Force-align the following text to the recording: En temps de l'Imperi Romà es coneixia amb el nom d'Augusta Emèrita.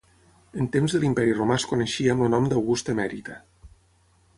En 0.61 0.69
temps 0.75 0.95
de 0.95 1.01
l'Imperi 1.03 1.35
Romà 1.41 1.57
es 1.61 1.67
coneixia 1.75 2.17
amb 2.17 2.29
el 2.29 2.35
nom 2.37 2.51
d'Augusta 2.55 2.97
Emèrita. 2.99 3.41